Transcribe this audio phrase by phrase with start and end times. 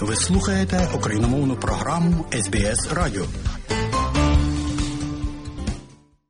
[0.00, 3.24] Ви слухаєте україномовну програму СБС Радіо.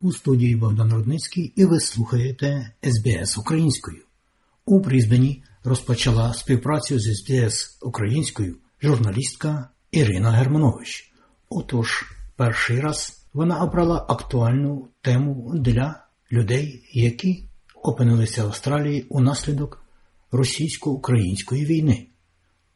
[0.01, 4.03] У студії Богдан Рудницький і ви слухаєте СБС українською.
[4.65, 11.13] У Брізбені розпочала співпрацю з СБС українською журналістка Ірина Германович.
[11.49, 12.05] Отож,
[12.37, 17.45] перший раз вона обрала актуальну тему для людей, які
[17.83, 19.85] опинилися в Австралії унаслідок
[20.33, 22.07] російсько-української війни.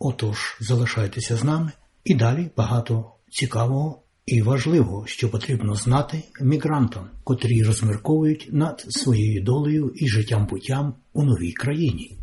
[0.06, 1.72] Отож, залишайтеся з нами
[2.04, 9.92] і далі багато цікавого і важливого, що потрібно знати мігрантам, котрі розмірковують над своєю долею
[9.94, 12.18] і життям буттям у новій країні.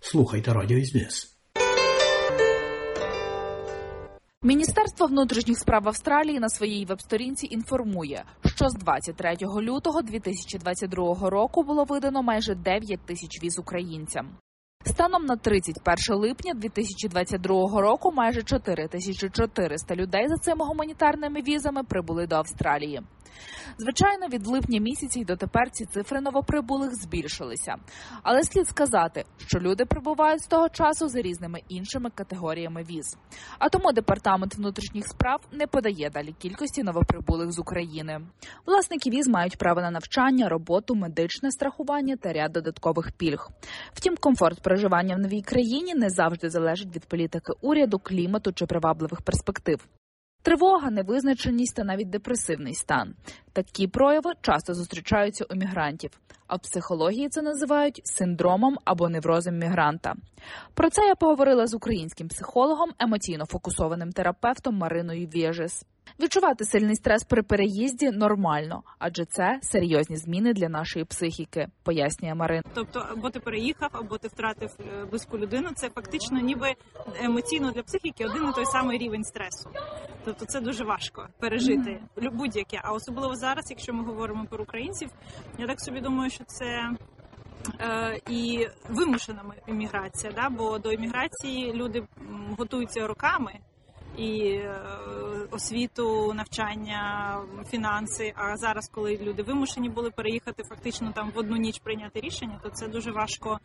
[0.00, 1.36] Слухайте радіо СБС.
[4.42, 11.84] Міністерство внутрішніх справ Австралії на своїй веб-сторінці інформує, що з 23 лютого 2022 року було
[11.84, 14.28] видано майже 9 тисяч віз українцям.
[14.88, 22.36] Станом на 31 липня 2022 року майже 4400 людей за цими гуманітарними візами прибули до
[22.36, 23.02] Австралії.
[23.78, 27.74] Звичайно, від липня місяці й дотепер ці цифри новоприбулих збільшилися.
[28.22, 33.16] Але слід сказати, що люди прибувають з того часу за різними іншими категоріями віз.
[33.58, 38.20] А тому департамент внутрішніх справ не подає далі кількості новоприбулих з України.
[38.66, 43.48] Власники віз мають право на навчання, роботу, медичне страхування та ряд додаткових пільг.
[43.92, 49.22] Втім, комфорт проживання в новій країні не завжди залежить від політики уряду, клімату чи привабливих
[49.22, 49.80] перспектив.
[50.46, 53.14] Тривога, невизначеність та навіть депресивний стан.
[53.52, 56.10] Такі прояви часто зустрічаються у мігрантів,
[56.46, 60.14] а в психології це називають синдромом або неврозом мігранта.
[60.74, 65.84] Про це я поговорила з українським психологом, емоційно фокусованим терапевтом Мариною Вєжес.
[66.20, 72.62] Відчувати сильний стрес при переїзді нормально, адже це серйозні зміни для нашої психіки, пояснює Марина.
[72.74, 75.68] Тобто, або ти переїхав, або ти втратив е, близьку людину.
[75.74, 76.74] Це фактично, ніби
[77.22, 79.70] емоційно для психіки один і той самий рівень стресу.
[80.26, 82.80] Тобто, це дуже важко пережити будь-яке.
[82.84, 85.10] А особливо зараз, якщо ми говоримо про українців,
[85.58, 86.90] я так собі думаю, що це.
[87.80, 92.02] Е, і вимушена імміграція, да бо до імміграції люди
[92.58, 93.52] готуються роками,
[94.16, 94.80] і е,
[95.50, 97.36] освіту, навчання,
[97.70, 98.32] фінанси.
[98.36, 102.70] А зараз, коли люди вимушені були переїхати, фактично там в одну ніч прийняти рішення, то
[102.70, 103.60] це дуже важко.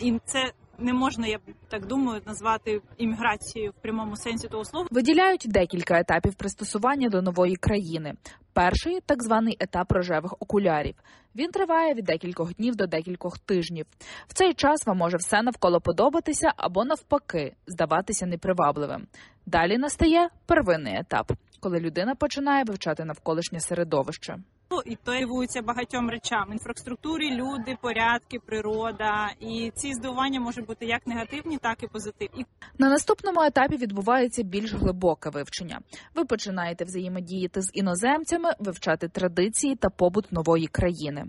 [0.00, 4.88] І це не можна, я так думаю, назвати імміграцією в прямому сенсі того слова.
[4.90, 8.14] Виділяють декілька етапів пристосування до нової країни.
[8.52, 10.94] Перший так званий етап рожевих окулярів.
[11.36, 13.86] Він триває від декількох днів до декількох тижнів.
[14.28, 19.06] В цей час вам може все навколо подобатися або навпаки здаватися непривабливим.
[19.46, 24.36] Далі настає первинний етап, коли людина починає вивчати навколишнє середовище.
[24.74, 29.30] Ну, і то дивуються багатьом речам: інфраструктурі, люди, порядки, природа.
[29.40, 32.46] І ці здивування можуть бути як негативні, так і позитивні.
[32.78, 35.80] На наступному етапі відбувається більш глибоке вивчення.
[36.14, 41.24] Ви починаєте взаємодіяти з іноземцями, вивчати традиції та побут нової країни.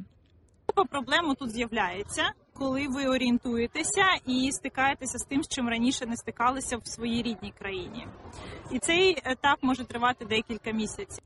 [0.90, 2.24] Проблема тут з'являється,
[2.60, 7.54] коли ви орієнтуєтеся і стикаєтеся з тим, з чим раніше не стикалися в своїй рідній
[7.60, 8.08] країні,
[8.72, 11.24] і цей етап може тривати декілька місяців.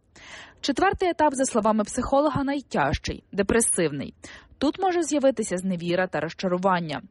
[0.61, 4.13] Четвертий етап, за словами психолога, найтяжчий депресивний.
[4.59, 7.01] Тут може з'явитися зневіра та розчарування.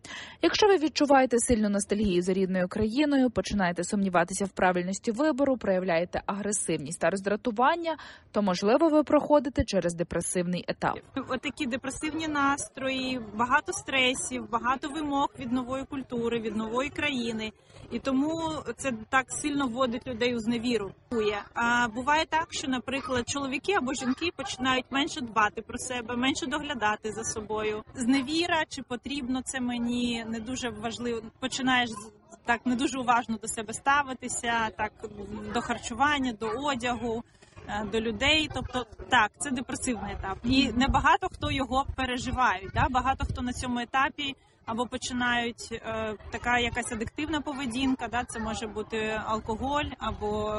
[0.42, 7.00] Якщо ви відчуваєте сильну ностальгію за рідною країною, починаєте сумніватися в правильності вибору, проявляєте агресивність
[7.00, 7.96] та роздратування,
[8.32, 10.98] то можливо ви проходите через депресивний етап.
[11.28, 17.52] Отакі депресивні настрої, багато стресів, багато вимог від нової культури, від нової країни.
[17.90, 20.90] І тому це так сильно вводить людей у зневіру.
[21.54, 27.12] А буває так, що, наприклад, чоловіки або жінки починають менше дбати про себе, менше доглядати
[27.12, 27.37] за собою.
[27.94, 31.22] Зневіра чи потрібно це мені не дуже важливо.
[31.40, 31.90] Починаєш
[32.44, 34.92] так не дуже уважно до себе ставитися, так
[35.54, 37.24] до харчування, до одягу.
[37.68, 42.70] Е, до людей, тобто так, це депресивний етап, і небагато хто його переживають.
[42.74, 42.86] Да?
[42.90, 44.36] Багато хто на цьому етапі
[44.68, 48.08] або починають е, така якась адиктивна поведінка.
[48.08, 50.50] Да, Це може бути алкоголь або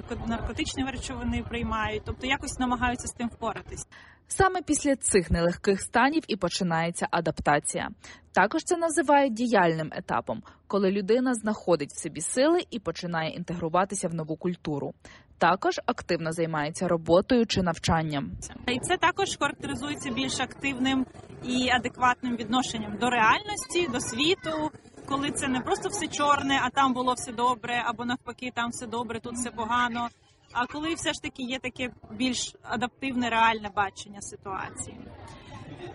[0.00, 3.86] е, наркотичні речовини приймають, тобто якось намагаються з тим впоратись.
[4.26, 7.88] Саме після цих нелегких станів і починається адаптація.
[8.32, 14.14] Також це називають діяльним етапом, коли людина знаходить в собі сили і починає інтегруватися в
[14.14, 14.94] нову культуру.
[15.40, 18.30] Також активно займається роботою чи навчанням.
[18.66, 21.06] І це також характеризується більш активним
[21.44, 24.70] і адекватним відношенням до реальності, до світу.
[25.08, 28.86] Коли це не просто все чорне, а там було все добре, або навпаки, там все
[28.86, 30.08] добре, тут все погано.
[30.52, 35.00] А коли все ж таки є таке більш адаптивне, реальне бачення ситуації.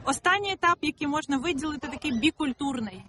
[0.05, 3.03] Останній етап, який можна виділити, такий бікультурний.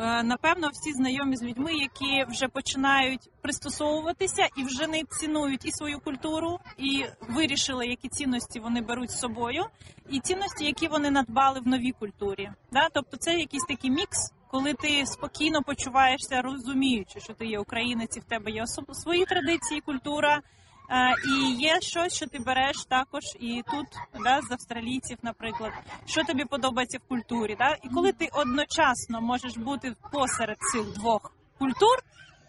[0.00, 5.72] Е, Напевно, всі знайомі з людьми, які вже починають пристосовуватися і вже не цінують і
[5.72, 9.64] свою культуру, і вирішили, які цінності вони беруть з собою,
[10.10, 12.50] і цінності, які вони надбали в новій культурі.
[12.72, 12.88] Да?
[12.92, 18.20] Тобто, це якийсь такий мікс, коли ти спокійно почуваєшся, розуміючи, що ти є українець, і
[18.20, 18.84] в тебе є особ...
[18.94, 20.42] свої традиції, культура.
[20.90, 23.86] Е, І є щось, що ти береш також і тут,
[24.24, 25.72] да, з австралійців, наприклад,
[26.06, 27.56] що тобі подобається в культурі.
[27.58, 27.76] Да?
[27.82, 31.98] І коли ти одночасно можеш бути посеред цих двох культур,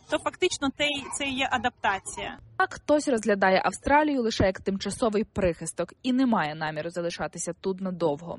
[0.09, 2.37] то фактично те це є адаптація.
[2.57, 8.37] Так хтось розглядає Австралію лише як тимчасовий прихисток і не має наміру залишатися тут надовго.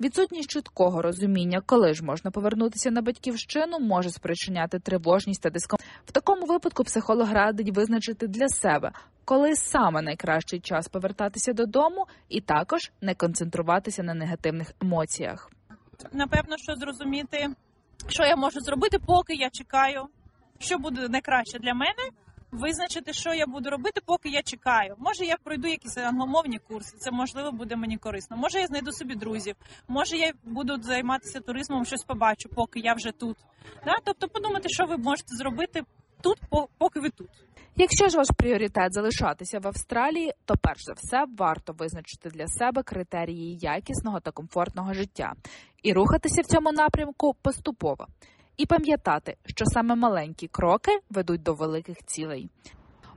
[0.00, 5.90] Відсутність чіткого розуміння, коли ж можна повернутися на батьківщину, може спричиняти тривожність та дискомфорт.
[6.06, 8.92] В такому випадку психолог радить визначити для себе,
[9.24, 15.50] коли саме найкращий час повертатися додому, і також не концентруватися на негативних емоціях.
[16.12, 17.48] Напевно, що зрозуміти,
[18.08, 20.06] що я можу зробити, поки я чекаю,
[20.58, 22.10] що буде найкраще для мене.
[22.52, 24.94] Визначити, що я буду робити, поки я чекаю.
[24.98, 28.36] Може, я пройду якісь англомовні курси, це можливо буде мені корисно.
[28.36, 29.56] Може, я знайду собі друзів.
[29.88, 33.36] Може, я буду займатися туризмом, щось побачу, поки я вже тут.
[33.84, 33.94] Да?
[34.04, 35.82] Тобто, подумати, що ви можете зробити
[36.20, 36.38] тут,
[36.78, 37.28] поки ви тут.
[37.76, 42.82] Якщо ж ваш пріоритет залишатися в Австралії, то перш за все варто визначити для себе
[42.82, 45.32] критерії якісного та комфортного життя
[45.82, 48.06] і рухатися в цьому напрямку поступово.
[48.56, 52.50] І пам'ятати, що саме маленькі кроки ведуть до великих цілей.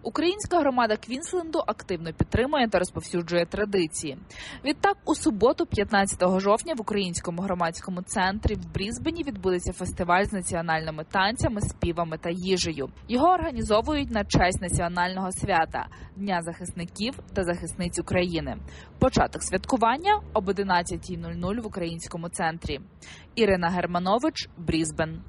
[0.04, 4.18] Українська громада Квінсленду активно підтримує та розповсюджує традиції.
[4.66, 11.04] Відтак, у суботу, 15 жовтня, в українському громадському центрі в Брізбені відбудеться фестиваль з національними
[11.04, 12.90] танцями, співами та їжею.
[13.08, 18.58] Його організовують на честь національного свята Дня захисників та захисниць України.
[19.00, 22.80] Початок святкування об 11.00 в українському центрі.
[23.36, 25.22] Ірина Германович, Брізбен.